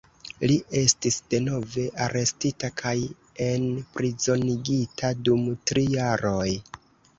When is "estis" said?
0.79-1.17